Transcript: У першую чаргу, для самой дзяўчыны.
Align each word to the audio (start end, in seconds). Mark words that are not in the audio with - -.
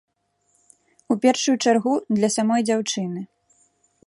У 1.15 1.19
першую 1.25 1.55
чаргу, 1.67 1.93
для 2.19 2.29
самой 2.37 2.61
дзяўчыны. 2.71 3.21